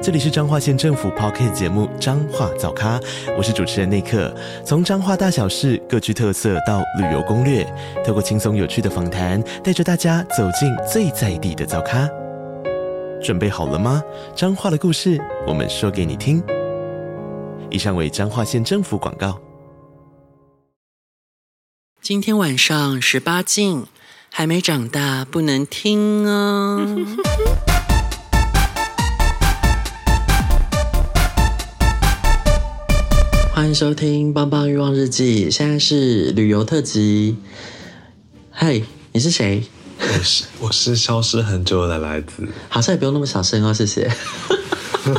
[0.00, 3.00] 这里是彰化县政府 Podcast 节目《彰化早咖》，
[3.36, 4.32] 我是主持人内克。
[4.64, 7.66] 从彰化大小事各具特色到旅游攻略，
[8.06, 12.08] 透过轻松有趣的访谈，带着大家走进最在地的早咖。
[13.20, 14.00] 准备好了吗？
[14.36, 16.40] 彰化的故事，我们说给你听。
[17.68, 19.36] 以上为彰化县政府广告。
[22.00, 23.84] 今天晚上十八禁，
[24.30, 26.86] 还没长大不能听哦。
[33.58, 37.34] 欢迎收听《棒棒欲望日记》，现在是旅游特辑。
[38.52, 39.64] 嗨，你是谁？
[39.98, 42.46] 我是我是消失很久的来自。
[42.68, 44.08] 好像也不用那么小声哦，谢谢。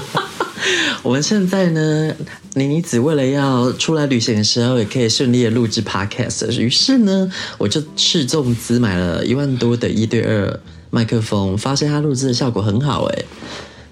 [1.04, 2.16] 我们现在呢，
[2.54, 10.58] 妮妮子为了要出来旅行的时候也可以顺利的录制 Podcast，于是呢，我就斥重资买了一万多的一对二
[10.92, 13.26] 麦克风，发现它录制的效果很好诶。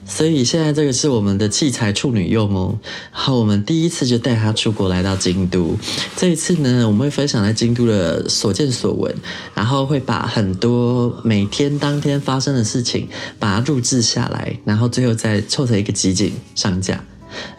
[0.08, 2.80] 所以现在这个是我们的器材处女用哦。
[3.11, 5.77] 好，我们第一次就带他出国来到京都。
[6.16, 9.13] 这一次呢，我们会分享在京都的所见所闻，
[9.53, 17.03] 然后会把很多每天当天发生的事情把它录制下来，然后最后再凑成一个集锦上架。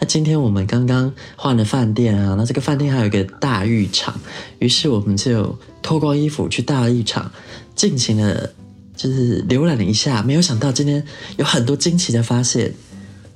[0.01, 4.19] 那今天我们刚刚换了饭店啊，那这个饭店还有一个大浴场，
[4.57, 7.31] 于是我们就脱光衣服去大浴场
[7.75, 8.53] 尽情的。
[8.99, 11.01] 就是浏览了一下，没有想到今天
[11.37, 12.73] 有很多惊奇的发现。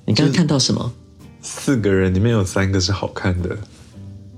[0.03, 0.92] 你刚刚看到什么？
[1.42, 3.58] 四个人里面有三个是好看的。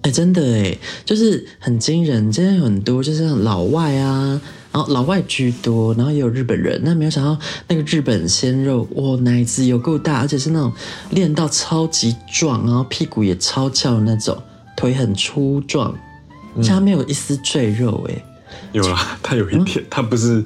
[0.04, 2.32] 哎，真的哎，就是很惊人。
[2.32, 4.40] 今天有很多就是老外啊，
[4.72, 6.80] 然后老外居多，然后也有日本人。
[6.84, 7.36] 那没有想到
[7.68, 10.72] 那个日本鲜肉，哇，奶子有够大，而且是那种
[11.10, 14.38] 练到超级壮，然后屁股也超翘的那种，
[14.78, 15.98] 腿很粗壮，
[16.68, 18.08] 他没有一丝赘肉。
[18.08, 18.24] 哎，
[18.74, 20.46] 有啦，他有一点，他不是。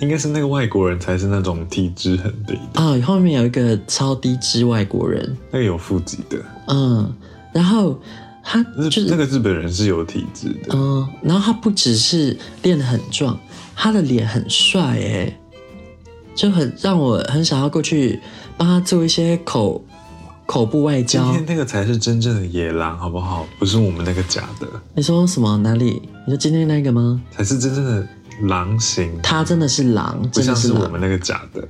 [0.00, 3.00] 应该是那个外国人才是那种体脂很低的啊、哦！
[3.02, 7.10] 后面有一个超低脂外国人，那个有腹肌的，嗯，
[7.52, 7.98] 然后
[8.44, 13.38] 他就是那个日本人是有体脂的，嗯，然后他不只是练得很壮，
[13.74, 15.38] 他的脸很帅哎，
[16.34, 18.20] 就很让我很想要过去
[18.58, 19.82] 帮他做一些口
[20.44, 21.24] 口部外交。
[21.24, 23.46] 今天那个才是真正的野狼，好不好？
[23.58, 24.68] 不是我们那个假的。
[24.94, 25.56] 你说什么？
[25.56, 26.02] 哪里？
[26.26, 27.22] 你说今天那个吗？
[27.30, 28.06] 才是真正的。
[28.42, 31.66] 狼形，他真的是狼，不像是我们那个假的。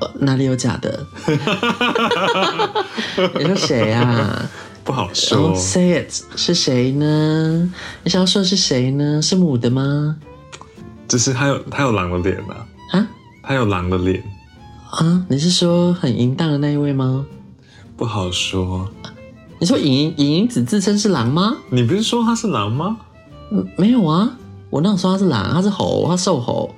[0.00, 1.06] 呃，哪里有假的？
[3.38, 4.48] 你说谁啊？
[4.84, 5.48] 不好说。
[5.48, 7.72] Oh, say it，是谁呢？
[8.02, 9.22] 你想要说的是谁呢？
[9.22, 10.16] 是母的吗？
[11.08, 12.66] 就是他有他有狼的脸啊！
[12.92, 13.06] 啊？
[13.42, 14.22] 他有狼的脸
[14.90, 15.24] 啊？
[15.28, 17.24] 你是说很淫荡的那一位吗？
[17.96, 18.90] 不好说。
[19.60, 21.56] 你说淫淫淫子自称是狼吗？
[21.70, 22.96] 你不是说他是狼吗？
[23.52, 24.36] 嗯，没有啊。
[24.74, 26.68] 我那时候他是狼，他是猴，他瘦猴。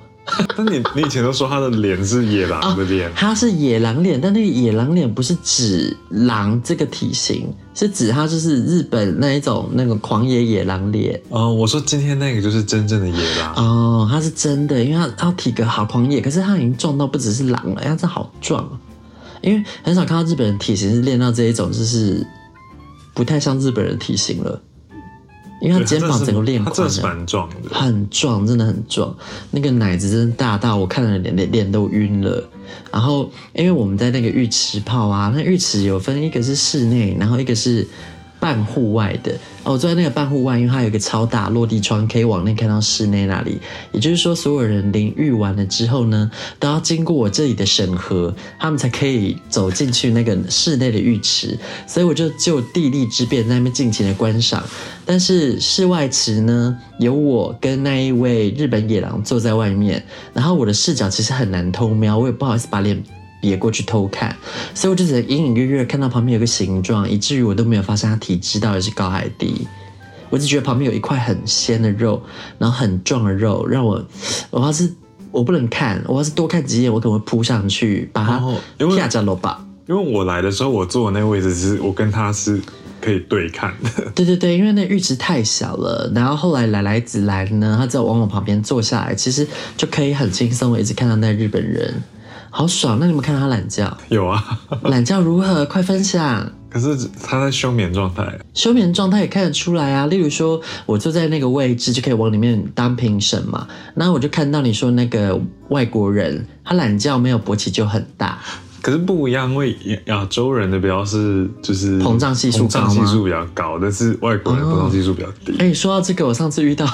[0.55, 11.19] 但你你以前都说他的脸是野狼的脸，哦， 他是野狼脸，但那个野狼脸不是指狼这个体型，是指他就是日本那一种那个狂野野狼脸。
[11.29, 13.55] 哦，我说今天那个就是真正的野狼。
[13.55, 18.79] 哦，他是真的，因为他他体格好狂野，可是他已经壮到不只是狼了，他这好壮。
[19.41, 22.23] 因为很少看到日本人体型是练到这一种，就是
[23.15, 24.61] 不太像日本人体型了。
[25.61, 29.15] 因为他肩膀整个练宽了，他是蛮壮的，很壮，真的很壮。
[29.51, 32.43] 那个奶子真的大到我看了脸脸脸都晕了。
[32.91, 37.87] 然后，因为我们在那个浴池泡啊，那浴池有分一个是室内，然后一个是。
[38.39, 39.31] 半户外的
[39.63, 43.59] 哦，我坐在那个半户外，因为它有一个超大落地窗，可以往内看到室内那里。
[43.91, 51.57] 也就是说，所有人淋浴完了之后呢，都要经过我这里的审核，他们才可以走进去那个室内的浴池。
[51.85, 54.63] 所以我就就地利之便在那边尽情的观赏。
[55.05, 60.03] 但是室外池呢，有我跟那一位日本野狼坐在外面，
[60.33, 63.03] 然后我的视角其实很难偷瞄，我也不好意思把脸。
[63.41, 64.35] 别过去偷看，
[64.73, 69.67] 所以我就只能隐隐约约看到旁边有个形状，以至于我都没有发现它体积到底是高还低。
[70.29, 72.21] 我只觉得旁边有一块很鲜的肉，
[72.57, 74.03] 然后很壮的肉，让我
[74.49, 74.91] 我要是
[75.31, 78.37] 我不能看，我要是多看几眼，我可能会扑上去把它
[78.77, 79.63] 啪加罗吧。
[79.87, 82.61] 因为我来的时候，我坐的那个位置是我跟他是
[82.99, 84.11] 可以对看的。
[84.13, 89.47] 对对对，因为那浴池太小了，然后后来来来子来呢，他只要往我旁边坐下来，其实
[89.77, 92.03] 就可以很轻松的一直看到那日本人。
[92.49, 92.97] 好爽！
[92.99, 93.97] 那你们看到他懒觉？
[94.09, 95.65] 有啊，懒觉如何？
[95.65, 96.51] 快分享！
[96.69, 100.05] 可是他在休眠状态，休眠状态也看得出来啊。
[100.07, 103.67] 例如说，我坐在那个位置就可以往里面当评审嘛。
[103.95, 105.39] 然后我就看到你说那个
[105.69, 108.39] 外国人，他懒觉没有勃起就很大。
[108.81, 112.65] 可是不一样，因为亚洲人的比较是就是膨胀系数？
[112.65, 115.55] 膨胀系数比较高，但是外国人膨胀系数比较低。
[115.59, 116.85] 哎、哦，说到这个，我上次遇到，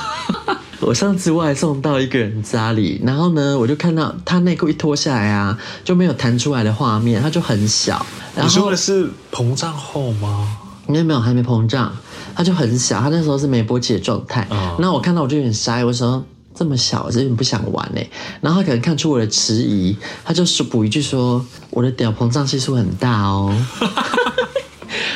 [0.85, 8.05] 我上次外送到一个人家里，然后呢，我就看到他内裤一脱下来啊，就没有弹出来的画面，他就很小。
[8.35, 10.57] 然后你说的是膨胀后吗？
[10.87, 11.91] 没有没有，还没膨胀，
[12.35, 14.47] 他就很小，他那时候是没勃起的状态。
[14.79, 16.23] 那、哦、我看到我就有点傻，我说。
[16.55, 18.07] 这么小，我有点不想玩哎。
[18.39, 23.51] 然后他可能看出我的迟疑，他就说补一句说：“我的屌膨胀系数很大哦。”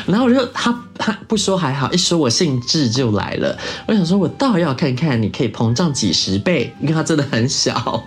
[0.05, 3.57] 然后我就他他不说还好，一说我兴致就来了。
[3.87, 8.03] 我想说，我倒要看看你可以膨胀几十倍，因为它真的很小。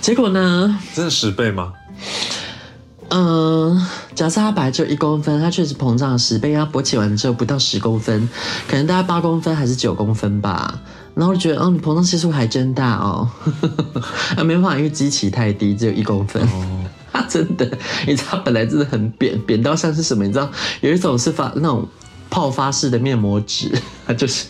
[0.00, 0.78] 结果呢？
[0.94, 1.72] 真的十倍吗？
[3.14, 6.54] 嗯，假设它本来只有一公分，它确实膨胀了十倍。
[6.54, 8.28] 它勃起完之后不到十公分，
[8.66, 10.80] 可能大概八公分还是九公分吧。
[11.14, 13.28] 然后我就觉得，哦，你膨胀系数还真大哦，
[14.34, 16.42] 啊，没办法，因为基期太低，只有一公分。
[16.42, 16.81] 哦，
[17.22, 20.24] 他 真的，你知道，本来真的很扁，扁到像是什么？
[20.24, 21.86] 你知道，有一种是发那种
[22.28, 23.70] 泡发式的面膜纸，
[24.06, 24.46] 它就是，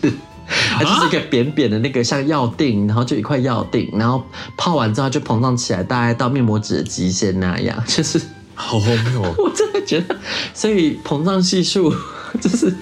[0.48, 4.22] 它就是一个扁扁的那个像药锭，然后就一块药锭，然后
[4.56, 8.20] 泡完之后就膨胀起来，大概到面膜纸的极限那样， 就是
[8.54, 9.22] 好荒谬。
[9.38, 10.16] 我真的觉得，
[10.54, 11.92] 所以膨胀系数
[12.40, 12.72] 就是，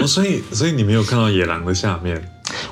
[0.00, 2.22] 哦，所以所以你没有看到野狼的下面。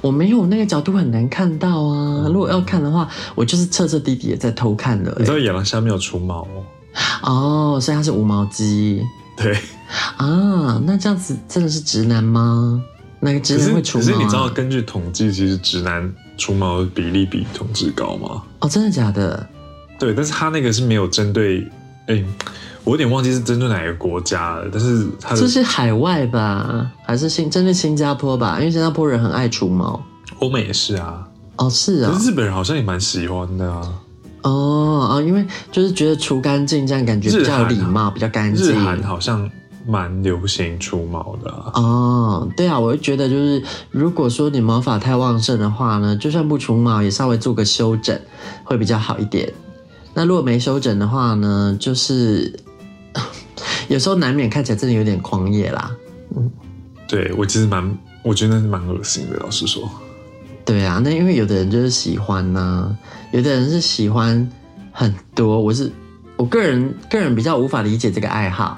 [0.00, 2.24] 我没有那个角度很难看到啊！
[2.26, 5.14] 嗯、如果要看的话，我就是彻彻底底的在偷看了。
[5.18, 6.64] 你知道野狼下面有除毛哦？
[7.22, 9.02] 哦，所以它是无毛鸡。
[9.36, 9.52] 对
[10.16, 12.82] 啊，那这样子真的是直男吗？
[13.20, 14.06] 那个直男会除毛、啊？
[14.06, 18.42] 可是你知道，根据统计，其实直男除毛的比例比同志高吗？
[18.60, 19.46] 哦，真的假的？
[19.98, 21.60] 对，但是他那个是没有针对，
[22.06, 22.24] 哎、欸。
[22.86, 28.58] 我有点忘记是针对哪个国家了，但是它这是海外吧，还是新针对新加坡吧？
[28.60, 30.00] 因为新加坡人很爱除毛，
[30.38, 31.26] 欧美也是啊。
[31.56, 32.16] 哦，是啊。
[32.20, 33.92] 日本人好像也蛮喜欢的啊。
[34.42, 38.64] 哦啊，因为就是觉得除干净这样感觉比较有礼貌，比较干净。
[38.64, 39.50] 日韩好像
[39.84, 41.72] 蛮流行除毛的啊。
[41.74, 43.60] 哦，对啊，我会觉得就是
[43.90, 48.16] 如果说你毛发太旺盛的话呢，就算不除毛，也稍微做个修整
[48.62, 49.52] 会比较好一点。
[50.14, 52.54] 那如果没修整的话呢，就是。
[53.88, 55.90] 有时候难免看起来真的有点狂野啦，
[56.36, 56.50] 嗯，
[57.06, 59.88] 对，我其实蛮，我觉得是蛮恶心的，老实说。
[60.64, 62.90] 对啊，那因为有的人就是喜欢呢、啊，
[63.30, 64.50] 有的人是喜欢
[64.90, 65.60] 很多。
[65.60, 65.88] 我是
[66.36, 68.76] 我个人个人比较无法理解这个爱好，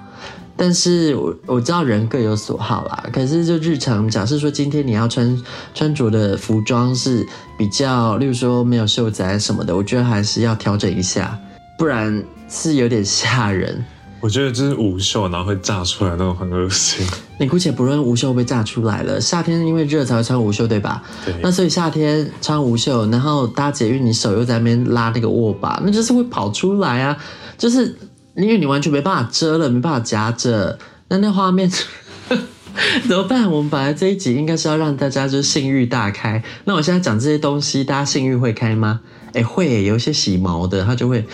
[0.54, 3.08] 但是我我知道人各有所好啦。
[3.10, 7.26] 可是就日常，假设说今天你要穿穿着的服装是
[7.56, 11.40] 比较，例如说没有袖子什么的，我觉得还是要调整一下，
[11.78, 13.82] 不然是有点吓人。
[14.20, 17.06] 我觉得就是无袖，然后会炸出来那种很恶心。
[17.38, 21.02] 你姑且不论无袖被炸出来了，夏天因为热才会穿无袖，对吧？
[21.24, 21.32] 对。
[21.40, 27.16] 那所以夏天穿无袖，然后搭捷运，你手又在那边拉那个握把，那就是会跑出来啊！
[27.56, 27.96] 就是
[28.34, 30.76] 因为你完全没办法遮了，没办法夹着，
[31.08, 31.70] 那那画面
[33.08, 33.48] 怎么办？
[33.48, 39.00] 我们本来这一集应该是要让大家就是性欲大开，那我现在讲这些东西，大家性欲会开吗？
[39.34, 41.24] 哎，会，有一些洗毛的，他就会。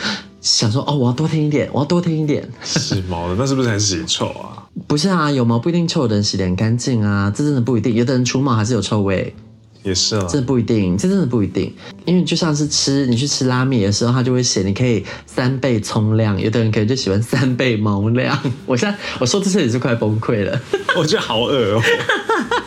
[0.44, 2.46] 想说哦，我要多听一点，我要多听一点。
[2.62, 4.62] 洗毛的，那是不是还是洗臭啊？
[4.86, 7.94] 不是啊，有毛不一定臭的人洗得很干净啊，这真的不一定。
[7.94, 9.34] 有的人除毛还是有臭味，
[9.82, 11.74] 也是啊，这不一定，这真的不一定。
[12.04, 18.38] 因为就像是吃你去吃拉面的时候，他就会写你可以三倍葱量，有的人可能就喜欢三倍毛量。
[18.66, 20.60] 我现在我说这些也是快崩溃了，
[20.94, 21.82] 我觉得好恶哦。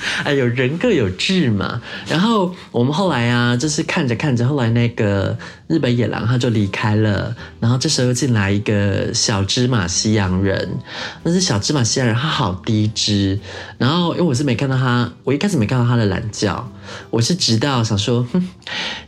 [0.24, 1.82] 哎呦，人各有志嘛。
[2.08, 5.38] 然后我们后来啊，就是看着看着，后来那个
[5.68, 7.36] 日本野狼他就离开了。
[7.60, 10.78] 然后这时候进来一个小芝麻西洋人，
[11.24, 13.40] 那是小芝麻西洋人，他好低脂。
[13.78, 16.72] 然后因为我是没看到他，我一开始没看到他的懒觉，
[17.10, 18.48] 我是直到想说，哼，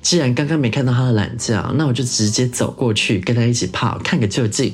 [0.02, 4.74] 既然刚刚没看到他的懒觉，那我就直接走过去跟他一起泡，看个究竟。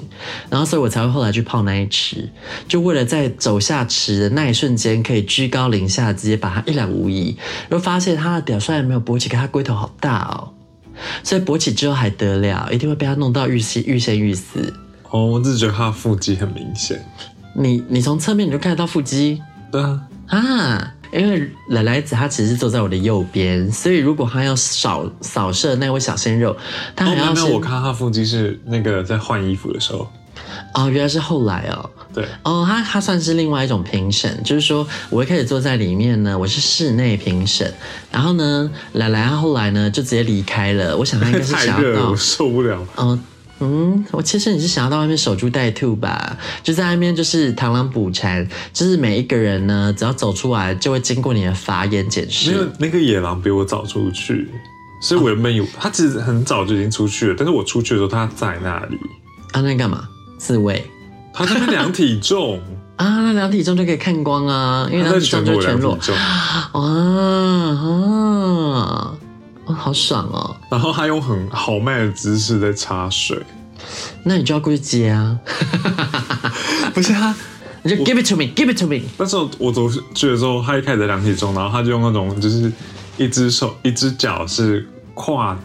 [0.49, 2.29] 然后所以我才会后来去泡那一池，
[2.67, 6.04] 就为了在走下池的那一瞬间可以居高临下。
[6.13, 7.35] 直接把他一览无遗，
[7.69, 10.53] 然后发现他的屌虽然没有勃起，可他龟头好大哦，
[11.23, 14.73] 所以勃起之后还得了，一定会被他弄到欲仙欲仙欲死。
[15.09, 17.03] 哦，我只是觉得他的腹肌很明显。
[17.53, 19.41] 你你从侧面你就看得到腹肌？
[19.71, 26.55] 对啊，啊，因为奶奶子她其实是坐在我的右边，所以如果她要扫扫射那位小鲜肉，
[26.95, 30.09] 她还要、哦、没有，我看她腹肌是那个在换衣服的时候。
[30.75, 31.89] 哦，原来是后来哦。
[32.13, 37.73] 对哦，他他算是另外一种评审，就是说我一开始坐在里面呢，我是室内评审，
[38.09, 40.95] 然后呢，奶奶她后来呢就直接离开了。
[40.95, 42.79] 我想他应该是想要 到，我受不了。
[42.95, 43.19] 嗯、呃，
[43.59, 46.37] 嗯，我其实你是想要到外面守株待兔吧？
[46.63, 52.51] 就在外面就是螳螂捕蝉，就是每一个人呢，只要走出来就会经过你的法眼检视。
[52.51, 54.47] 没有，那个野狼比我早出去，
[55.01, 58.97] 所以我原本有、哦、他其实很早就已经出去了，但是我出去的时候他在那里。
[59.51, 60.07] 啊，那干嘛？
[60.45, 60.85] 自慰？
[61.33, 62.61] 他在那量体重
[62.97, 65.97] 啊，那量体重就可以看光啊，因为他体重就全裸。
[66.13, 66.79] 啊啊！
[69.65, 70.55] 哦，好爽哦！
[70.69, 73.41] 然后他用很豪迈的姿势在插水，
[74.21, 75.35] 那你就要过去接啊！
[76.93, 77.35] 不是他，
[77.81, 79.01] 你就 give it to me，give it to me。
[79.17, 82.71] 那时候我走去的时候，他一开始在量体重，然后他就用那种就是
[83.17, 85.57] 一只手、一只脚是跨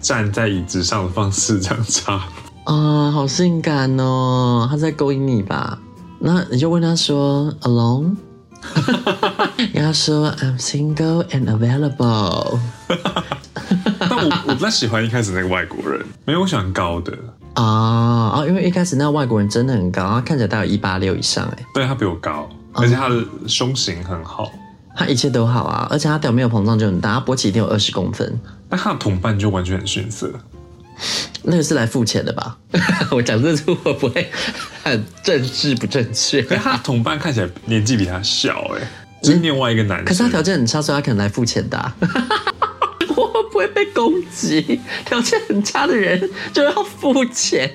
[0.00, 2.24] 站在椅子上的方式这样插。
[2.64, 4.66] 啊，好性感哦！
[4.70, 5.78] 他在勾引你吧？
[6.20, 8.16] 那你就问他说，alone。
[9.74, 12.60] 跟他说 I'm single and available。
[13.98, 17.12] 但我我不太喜欢一开始那个外国人，没有我喜欢高的
[17.54, 18.46] 啊啊！
[18.46, 21.66] 因为一开始那个外国人真的很高，他看起来大概有一八六以上哎。
[21.74, 24.48] 对，他比我高，而且他的胸型很好，
[24.94, 28.40] 他一切都好啊，而且他屌没有膨胀就很大，他勃起一定有二十公分。
[28.68, 30.32] 但他的同伴就完全很逊色。
[31.44, 32.56] 那个是来付钱的吧？
[33.10, 34.30] 我讲这句会不会
[34.84, 36.42] 很政治不正确？
[36.42, 38.80] 可是他同伴看起来年纪比他小哎，
[39.24, 40.04] 是另外一个男生。
[40.04, 41.94] 可是他条件很差，所以他可能来付钱的啊。
[43.16, 44.80] 我会不会被攻击？
[45.04, 47.70] 条件很差的人就要付钱，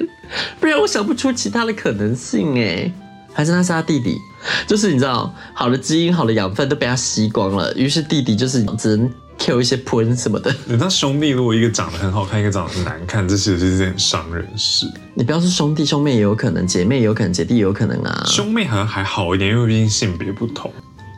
[0.60, 2.92] 不然我想不出其他的可能性哎。
[3.34, 4.18] 还是他是他弟弟？
[4.66, 9.12] 就是你知道，好的基因、好的养分都被他吸光了，于是弟弟就是只能。
[9.38, 14.86] Q 一些喷什么的， 那兄弟如果一个长得很好看，一个长得很难看，这其实是一件伤人事。
[15.14, 18.24] 你不要说兄弟，兄妹也有可能，姐妹也有可能，姐弟也有可能啊。
[18.26, 20.72] 兄妹好像还好一点，因为毕竟性别不同。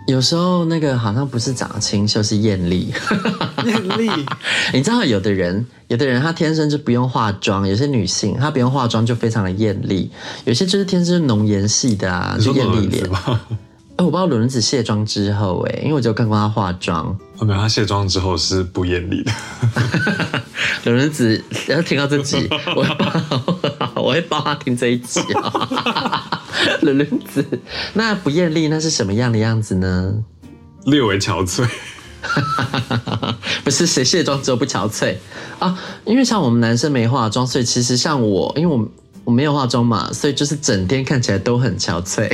[0.08, 2.92] 有时候那个好像不是长得清秀，是艳丽。
[3.66, 4.10] 艳丽，
[4.74, 10.10] 你知道有的人，有的人她天生就不用化妆，有些女性她不用化妆就非常的艳丽，
[10.46, 13.08] 有些就是天生浓颜系的啊，就艳丽脸。
[14.00, 17.06] 哎，我不知道轮子卸妆之后，哎，因为我只有看过她化妆。
[17.38, 19.32] 哦，没有，她卸妆之后是不艳丽的。
[20.90, 26.42] 轮子要听到这集，我会帮，我会帮她听这一集啊。
[26.82, 27.46] 轮子，
[27.92, 30.14] 那不艳丽，那是什么样的样子呢？
[30.86, 31.68] 略微憔悴。
[33.66, 35.16] 不是谁卸妆之后不憔悴
[35.60, 35.78] 啊？
[36.06, 38.90] 因为像我们男生没化妆，所以其实像我，因为我
[39.26, 42.30] 我没有化妆嘛，所以就是整天看起来都很憔悴。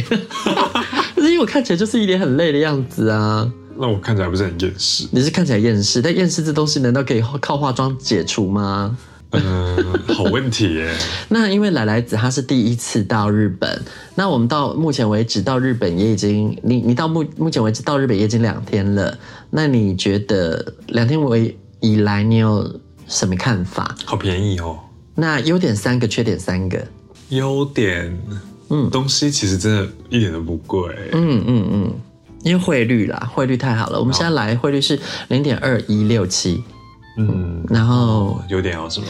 [1.35, 5.05] 因为我看起来就是一脸很累的样子啊，那我看起来不是很厌世？
[5.11, 8.97] 你是看起来厌世，但厌世这东西难道可以靠化妆解除吗？
[9.31, 9.75] 嗯，
[10.15, 10.95] 好问题耶。
[11.27, 13.81] 那因为奶奶子她是第一次到日本，
[14.15, 19.17] 那我们到目前为止到日本也已经，你你到目目前为止到日本也已经两天了，
[19.49, 23.93] 那你觉得两天为以来你有什么看法？
[24.05, 24.79] 好便宜哦。
[25.15, 26.81] 那优点三个，缺点三个。
[27.27, 28.17] 优点。
[28.69, 30.93] 嗯，东西其实真的一点都不贵。
[31.13, 31.93] 嗯嗯嗯，
[32.43, 33.99] 因为汇率啦，汇率太好了。
[33.99, 36.63] 我们现在来汇率是零点二一六七。
[37.17, 39.07] 嗯，然后有点要什么？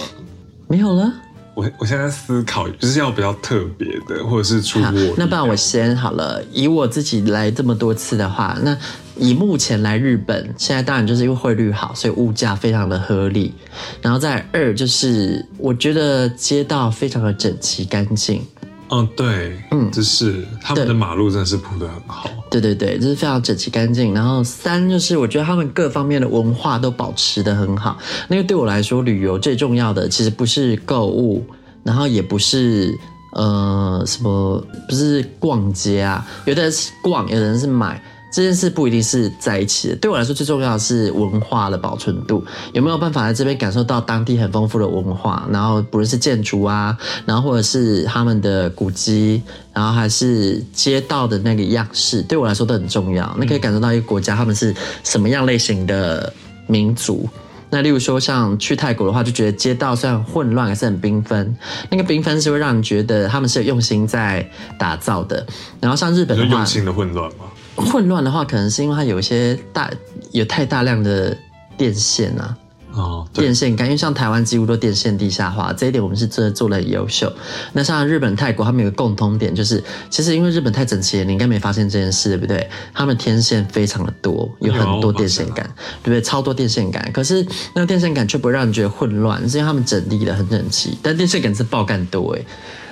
[0.67, 1.11] 没有了。
[1.55, 5.15] 我我现在思考，就是要比较特别的，或者是出国。
[5.17, 6.43] 那不然我先好了。
[6.51, 8.77] 以我自己来这么多次的话，那
[9.15, 13.53] 以目前来日本，现在当然就是因为汇率好，所以物价非常的合理。
[14.01, 18.45] 然后再二就是，我觉得街道非常的整齐干净。
[18.87, 24.13] 哦，对，嗯，就是他们的马路真的是铺的很好，对对对，就是非常整齐干净。
[24.13, 27.97] 然后三就是我觉得他们各方面的文化都保持的很好。
[28.27, 31.43] 那个对我来说，旅游最重要的其实不是购物，
[31.83, 32.95] 然后也不是
[33.33, 38.01] 呃什么，不是逛街啊，有的人是逛，有的人是买。
[38.35, 39.95] 这件事不一定是在一起的。
[39.95, 45.47] 对我来说，最重要的是文化的保存度，有没有办法在这边感受到当地很丰富的文化？
[45.49, 53.33] 然后不论是建筑啊，然后或者是他们的古迹，然后还是街道的那个样式，对我来说都很重要。
[53.39, 54.75] 那可以感受到一个国家他们是
[55.05, 56.33] 什么样类型的
[56.67, 57.29] 民族。
[57.69, 61.55] 那例如说，像去泰国的话，就觉得街道虽然混乱，还是很缤纷。
[61.89, 64.45] 那个缤纷是会让人觉得他们是有用心在
[64.77, 65.45] 打造的。
[65.79, 67.45] 然后像日本的话，用心的混乱吗？
[67.75, 69.91] 混乱的话，可能是因为它有一些大
[70.31, 71.37] 有太大量的
[71.77, 72.57] 电线啊，
[72.93, 77.31] 哦，电线杆，因为像台湾几乎都电线地下化，这一点我们是真的做的很优秀。
[77.73, 82.69] 那像日本、泰国，他们有个共通点，就是其实因为日本太整齐了，你应该没发现这件事，对不对？
[82.93, 85.65] 他们天线非常的多，有很多电线杆，
[86.01, 86.21] 对不对？
[86.21, 92.45] 超多电线杆，可是那个电线杆却不会让人觉得混乱，是因为他们整理的很整齐，但电线杆是爆干多诶。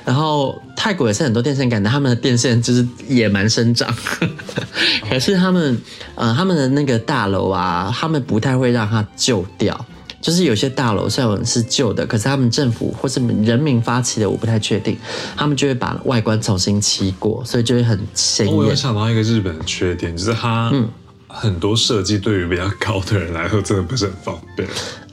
[0.05, 3.88] 然后泰国也是很多电线杆的，他们的电线就是野蛮生长，
[5.10, 5.77] 可是他们
[6.15, 9.86] 呃他们的那个大楼啊，他们不太会让它旧掉，
[10.22, 14.98] 就是有些大楼虽然是旧的，可是他们政府或是人民发起的，我不太确定，
[15.38, 18.55] 他们就会把外观重新漆过，所以就会很显眼。
[18.55, 20.72] 我有想到一个日本的缺点，就是它
[21.27, 24.67] 很多设计对于比较高的人来说真的不是很方便。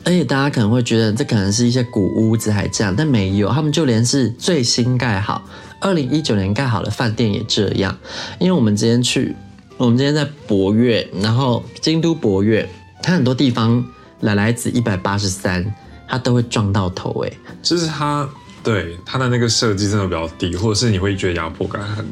[0.04, 5.44] 而且大家可能会觉得这可能是一些古屋子还这样，但没有，他们就连是最新盖好，
[5.80, 7.96] 二零一九年盖好的饭店也这样。
[8.38, 9.34] 因为我们今天去，
[9.76, 12.68] 我们今天在博悦，然后京都博悦，
[13.02, 13.84] 它很多地方。
[14.20, 15.64] 来来子一百八十三，
[16.06, 18.28] 它都会撞到头哎，就是它
[18.62, 22.04] 对它的那个设计真的比较低，或者是你会觉得压迫感很。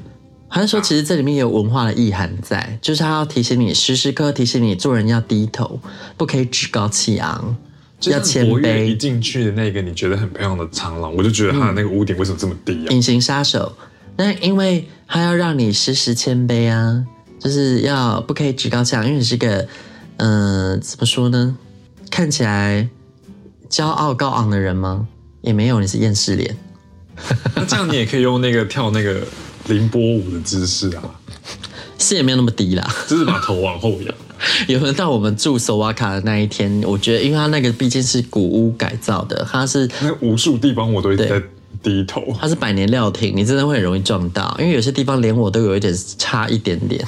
[0.49, 5.79] 还是说，其实这里面有文化的意涵在，就是它要提醒你，时时刻刻提醒你做人要低头，
[6.17, 7.55] 不可以趾高气昂，
[8.03, 8.85] 要谦卑。
[8.85, 12.91] 一进去的那个你觉得很漂亮的长廊，我就觉得它的那个屋顶为什么这么低啊？
[12.91, 13.77] 隐形杀手，
[14.17, 17.05] 那因为它要让你时时谦卑啊，
[17.41, 19.67] 就是要不可以趾高气昂，因为你是个
[20.19, 21.57] 嗯、呃，怎么说呢？
[22.11, 22.89] 看起来
[23.69, 25.07] 骄傲高昂的人吗？
[25.41, 26.57] 也没有，你是厌世脸。
[27.55, 29.23] 那这样你也可以用那个跳那个
[29.67, 31.03] 凌波舞的姿势啊，
[31.99, 34.15] 是也没有那么低啦，就是把头往后仰。
[34.69, 41.43] 有人到我们住索瓦卡的那一天，我觉得，因为他那个毕竟是古屋改造的，他是那无数地方我都一直在
[41.83, 42.23] 低头。
[42.41, 47.05] 它是百年料亭，你真的会很容易撞到，因为有些地方连我都有一点差一点点。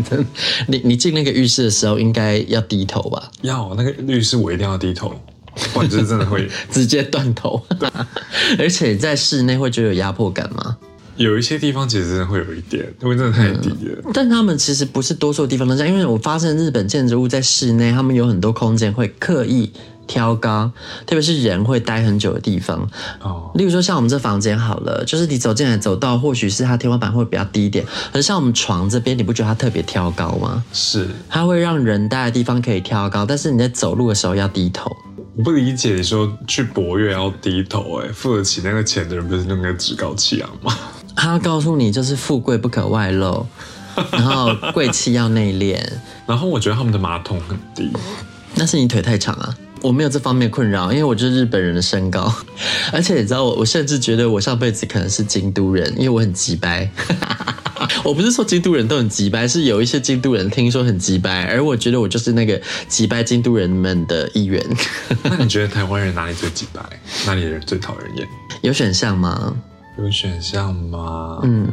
[0.66, 3.30] 你你进那个浴室的时候，应该要低头吧？
[3.42, 5.12] 要那个浴室我一定要低头，
[5.72, 7.62] 不然就是真的会 直接断头。
[8.58, 10.76] 而且在室内会觉得有压迫感吗？
[11.18, 14.02] 有一些地方其实真的会有一点，因为真的太低了。
[14.04, 19.72] 嗯，但他们其实不是多数地方都这样，因为我发现日本建筑物在室内，他们有很多空间会刻意。
[20.10, 20.72] 挑高，
[21.04, 22.88] 特别是人会待很久的地方
[23.20, 23.50] 哦。
[23.56, 27.84] 例如说，像我们这房间好了，就是你走进来走到，或许是它天花板会比较低一点。
[28.10, 30.64] 可是像我们床这边，你不觉得它特别挑高吗？
[30.72, 34.90] 是，它会让人待的地方可以挑高，但是你在走路的时候要低头。
[35.36, 40.74] 我不理解你说去博越要低头，哎，付得起那个钱的人不是应该趾高气扬吗？
[41.20, 43.44] 他告诉你，就是富贵不可外露，
[44.12, 45.76] 然后贵气要内敛。
[46.26, 47.90] 然后我觉得他们的马桶很低，
[48.54, 49.54] 那是你腿太长啊。
[49.80, 52.32] 我没有这方面困扰，因为我就是日本人的身高，
[52.92, 56.88] 而且你知道我，我甚至觉得我上辈子可能是京都人，因为我很急掰。
[58.04, 64.64] 我不是说京都人都很急掰，是有一些京都人听说很急掰，而我觉得我就是那个急掰京都人们的一员。
[65.22, 66.80] 那你觉得台湾人哪里最急掰？
[67.26, 68.26] 哪里人最讨人厌？
[68.62, 69.54] 有选项吗？
[69.98, 71.40] 有选项吗？
[71.42, 71.68] 嗯，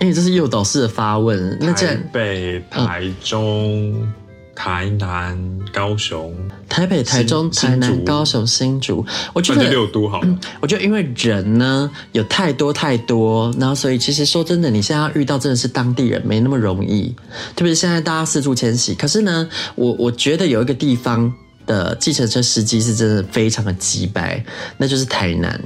[0.00, 1.56] 因为这是诱导式的发问。
[1.60, 3.92] 那台北、台中。
[3.92, 4.12] 嗯
[4.56, 5.36] 台南、
[5.72, 6.32] 高雄、
[6.68, 10.38] 台北、台中、台南、高雄、新竹，我觉得六都好了。
[10.60, 17.12] 我觉得因为人呢有太多太多，然后所以其实说真的，你现在要遇到真的是当地人没那么容易。
[17.56, 21.34] 特别是现在大家四处迁徙，可是呢，我我觉得有一个地方
[21.66, 24.40] 的计程车司机是真的非常的鸡掰，
[24.76, 25.60] 那就是台南。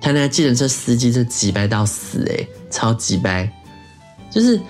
[0.00, 3.50] 台南的计程车司机真的机掰到死诶，超机掰，
[4.30, 4.60] 就是。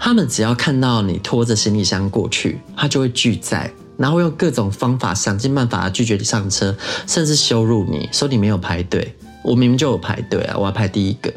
[0.00, 6.72] 他们只要看到你拖着行李箱过去，他就会拒载，然后用各种方法想尽办法拒绝你上车，
[7.04, 9.12] 甚至羞辱你，说你没有排队。
[9.42, 11.34] 我明明就有排队啊，我要排第一个。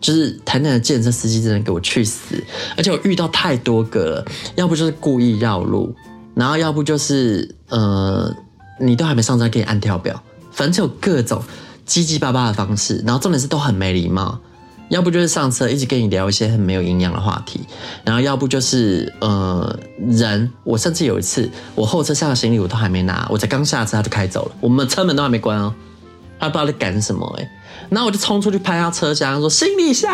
[0.00, 2.40] 就是台南的计程车司机真的给我去死！
[2.76, 5.92] 而且我遇到太多个了，要不就是故意绕路，
[6.32, 8.32] 然后要不就是呃，
[8.78, 11.42] 你都还没上车给你按跳表，反正有各种
[11.86, 14.38] 叽叽巴巴的方式，然后重点是都很没礼貌。
[14.88, 17.60] 要不就是上车一直跟你聊一些很没有营养的话题，
[18.04, 25.74] 然后要不就是呃人，我甚至有一次我后车厢的行李我都还没拿，我才刚下车他就开走了，我们车门都还没关哦，
[26.38, 27.50] 他不知道在赶什么哎，
[27.90, 30.08] 然后我就冲出去拍他车厢说行李箱，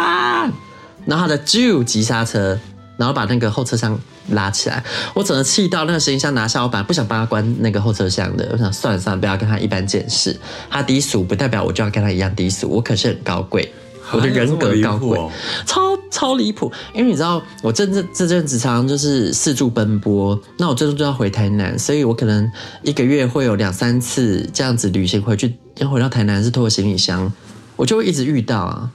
[1.05, 2.59] 然后他的就急刹车，
[2.97, 3.99] 然后把那个后车厢
[4.31, 4.83] 拉起来，
[5.15, 10.39] 我整个气到那个行李箱拿下，我本来不想帮他关那个后车厢的，我想算了算了，不要跟他一般见识，
[10.71, 13.73] 他低俗不代表我就要跟他一样低俗，我可是很高贵。
[14.13, 15.31] 我的人格高贵，哦，
[15.65, 16.71] 超超离谱。
[16.93, 22.51] 因为你知道，我这这这阵子常常就是四处奔波，那我最终就要回台南，所以我可能
[22.83, 27.33] 一个月会有两三次这样子旅行回去，要回到台南是拖个行李箱，
[27.75, 28.91] 我就会一直遇到啊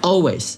[0.00, 0.54] ，always。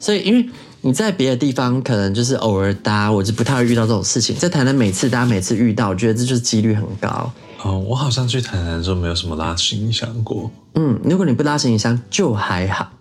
[0.00, 0.48] 所以因为
[0.80, 4.36] 你在别的地方可能就是偶尔搭，我就不太会遇到这种事情。
[4.36, 7.32] 在台南每次搭每次遇到，我觉得这就是几率很高。
[7.62, 10.50] 哦，我好像去台南的时候没有什么拉行李箱过。
[10.74, 12.92] 嗯，如果你不拉行李箱就还好。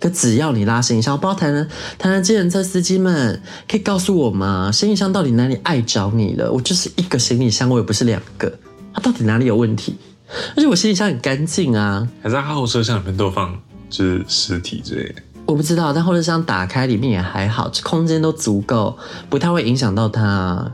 [0.00, 4.72] 可只要你拉行李箱，我不知道台南台南计程车司机们可以告诉我吗？
[4.72, 6.50] 行李箱到底哪里碍着你了？
[6.50, 8.50] 我就是一个行李箱，我也不是两个，
[8.94, 9.94] 它到底哪里有问题？
[10.56, 13.54] 而且我行李箱很干净啊，还在后车厢里面都放
[13.90, 15.16] 就是尸体之类的。
[15.50, 18.96] 我不知道，但后车厢打开里面也还好，空间都足够，
[19.28, 20.72] 不太会影响到它。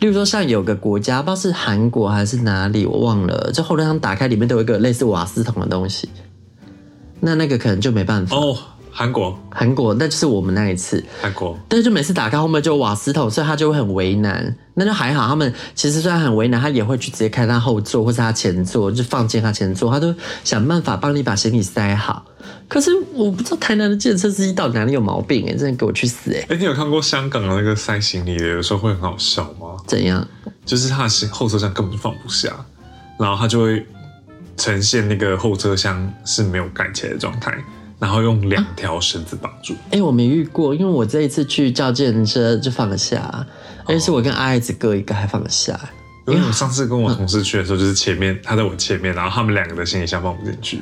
[0.00, 6.08] 例如说，像有个国家，不知道是韩国还是哪里，我忘了，这后车厢打开里面都有一个类似瓦斯桶的东西，
[7.20, 8.34] 那那个可能就没办法。
[8.96, 11.04] 韩国，韩国，那就是我们那一次。
[11.20, 14.56] 韩国，但是就每次打开后面就有瓦斯桶，所以他就会很为难。
[14.74, 22.24] 那就还好，他们其实虽然很为难，他也会去直接开他后座或是他前座，就放进他前座，他都想办法帮你把行李塞好。
[22.68, 26.40] 可是我不知道台南的建设司机到底哪里有毛病哎、欸，真的给我去死哎、欸！
[26.42, 29.76] 哎、欸，你有看过香港的那个塞行李的，有时候会很好笑吗？
[29.86, 30.26] 怎样？
[30.64, 32.48] 就是他的行后车厢根本就放不下，
[33.18, 33.84] 然后他就会
[34.56, 37.56] 呈现那个后车厢是没有盖起来的状态。
[37.98, 39.74] 然后用两条绳子绑住。
[39.86, 43.46] 哎、欸，我没遇过，因为我这一次去叫计程车就放得下，
[43.86, 45.78] 而且是我跟阿爱子各一个还放得下。
[46.26, 50.80] 因为我上次跟我同事去的时候，就是前面他在我前面，然后他们两个的行李箱放不进去，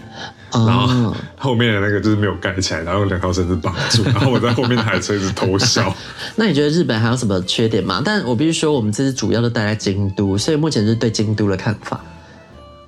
[0.53, 5.93] 然后后面的那个就是没有盖起来，然后用两条绳子绑住， 然后我在后面那台车一直偷笑。
[6.37, 8.01] 那你觉得日本还有什么缺点吗？
[8.05, 12.01] 但我必须说，我们这次主要都待在京都，所以目前是对京都的看法。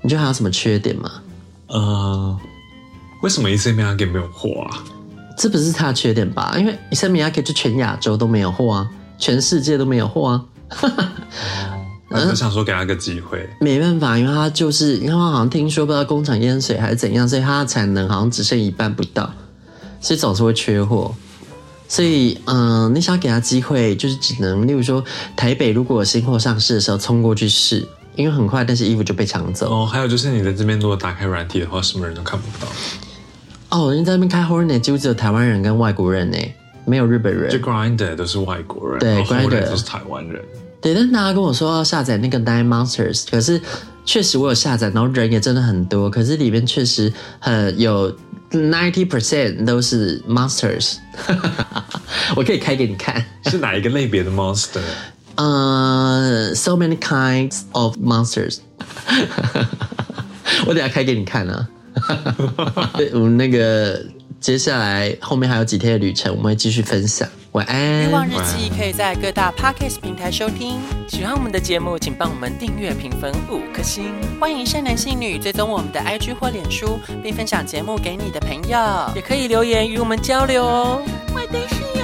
[0.02, 1.10] 你觉得还有什么缺点吗？
[1.66, 2.38] 呃。
[3.24, 4.84] 为什么伊森米亚给没有货啊？
[5.38, 6.54] 这不是他的缺点吧？
[6.58, 10.44] 因为伊森米亚给就全亚洲都没有货啊，全世界都没有货啊。
[12.10, 19.32] 我就想说给他个机会、嗯，没办法，因为他就是因为他好像听说不知道工厂淹水还是怎样，所以他的产能好像只剩一半不到，
[20.02, 21.14] 所以总是会缺货。
[21.88, 25.02] 所以嗯，你想给他机会，就是只能例如说
[25.34, 29.72] 台北如果有新货上市的时候冲过去试，因为很快那些衣服就被抢走。
[29.72, 32.70] 哦，还有就是你在这边如果打开软体的话，什么人都看不到。
[33.74, 36.38] 哦，人在那边开 Hornet 就只有台湾人跟外国人呢，
[36.84, 37.50] 没有日本人。
[37.50, 40.40] 就 Grinder 都是外国人，对，Grinder 都是台湾人。
[40.80, 43.60] 对，但是大家跟我说要下载那个 Nine Monsters，可是
[44.04, 48.16] 确实我有下载，然后人也真的很多，可是里面确实很有
[48.52, 50.98] ninety percent 都是 monsters。
[52.36, 54.78] 我可以开给你看，是哪一个类别的 monster？
[55.34, 58.58] 呃、uh,，so many kinds of monsters。
[60.64, 61.68] 我等下开给你看啊。
[62.96, 64.04] 对， 我们那个
[64.40, 67.28] 接下来后面还有几天的旅程，我们会继续分享。
[67.52, 68.08] 晚安。
[68.08, 70.80] 欲望日记可以在各大 Podcast 平台收听。
[71.06, 74.12] 喜欢我们的节目，请帮我们订阅、评分五颗星。
[74.40, 81.00] 欢迎善男信女追踪我们的 IG 或脸书，并分享节目给你的朋友，也可以留言与我们交流哦。
[81.32, 82.03] 我的室友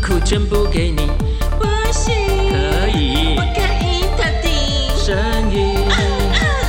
[0.00, 1.10] 哭全部给你。
[1.58, 2.14] 不行。
[2.50, 3.34] 可以。
[3.36, 4.46] 不可以，特地。
[4.96, 5.16] 声
[5.52, 5.76] 音，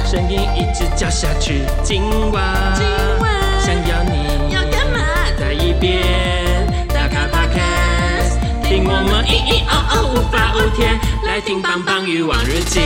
[0.05, 2.73] 声音一直叫下去，今晚。
[2.75, 2.85] 今
[3.19, 3.31] 晚。
[3.61, 4.53] 想要你。
[4.53, 4.99] 要干嘛？
[5.39, 12.79] 在一边打开 Podcast，听我们咿咿哦哦无法无天，来听棒棒鱼网日记。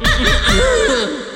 [0.00, 0.26] 嗯嗯
[0.90, 1.33] 嗯